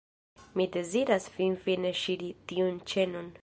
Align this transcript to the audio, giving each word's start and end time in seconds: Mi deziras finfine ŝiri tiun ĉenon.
Mi 0.61 0.65
deziras 0.77 1.27
finfine 1.35 1.93
ŝiri 2.05 2.31
tiun 2.53 2.83
ĉenon. 2.93 3.29